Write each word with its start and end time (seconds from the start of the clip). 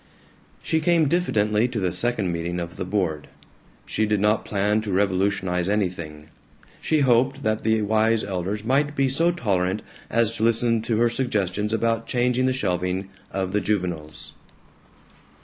She 0.63 0.79
came 0.79 1.07
diffidently 1.07 1.67
to 1.67 1.79
the 1.79 1.93
second 1.93 2.31
meeting 2.31 2.59
of 2.59 2.75
the 2.77 2.85
board. 2.85 3.27
She 3.85 4.07
did 4.07 4.19
not 4.19 4.43
plan 4.45 4.81
to 4.81 4.91
revolutionize 4.91 5.69
anything. 5.69 6.29
She 6.81 7.01
hoped 7.01 7.43
that 7.43 7.63
the 7.63 7.83
wise 7.83 8.23
elders 8.23 8.63
might 8.63 8.95
be 8.95 9.07
so 9.09 9.29
tolerant 9.29 9.83
as 10.09 10.35
to 10.37 10.43
listen 10.43 10.81
to 10.81 10.97
her 10.97 11.09
suggestions 11.11 11.71
about 11.71 12.07
changing 12.07 12.47
the 12.47 12.51
shelving 12.53 13.09
of 13.29 13.51
the 13.53 13.61
juveniles. 13.61 14.33